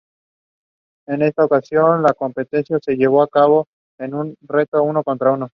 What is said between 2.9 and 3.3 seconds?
llevó a